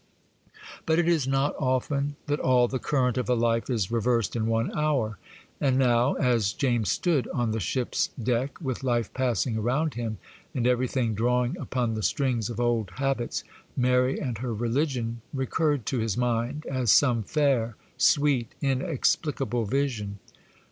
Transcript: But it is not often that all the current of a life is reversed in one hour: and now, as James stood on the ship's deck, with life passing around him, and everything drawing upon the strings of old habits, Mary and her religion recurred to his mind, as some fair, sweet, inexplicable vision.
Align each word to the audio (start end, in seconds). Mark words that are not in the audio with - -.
But 0.87 0.97
it 0.97 1.07
is 1.07 1.27
not 1.27 1.53
often 1.59 2.15
that 2.25 2.39
all 2.39 2.67
the 2.67 2.79
current 2.79 3.19
of 3.19 3.29
a 3.29 3.35
life 3.35 3.69
is 3.69 3.91
reversed 3.91 4.35
in 4.35 4.47
one 4.47 4.75
hour: 4.75 5.19
and 5.59 5.77
now, 5.77 6.15
as 6.15 6.53
James 6.53 6.89
stood 6.89 7.27
on 7.27 7.51
the 7.51 7.59
ship's 7.59 8.07
deck, 8.07 8.59
with 8.59 8.83
life 8.83 9.13
passing 9.13 9.57
around 9.57 9.93
him, 9.93 10.17
and 10.55 10.65
everything 10.65 11.13
drawing 11.13 11.55
upon 11.55 11.93
the 11.93 12.01
strings 12.01 12.49
of 12.49 12.59
old 12.59 12.89
habits, 12.95 13.43
Mary 13.77 14.19
and 14.19 14.39
her 14.39 14.55
religion 14.55 15.21
recurred 15.35 15.85
to 15.85 15.99
his 15.99 16.17
mind, 16.17 16.65
as 16.65 16.91
some 16.91 17.21
fair, 17.21 17.75
sweet, 17.95 18.53
inexplicable 18.59 19.65
vision. 19.65 20.17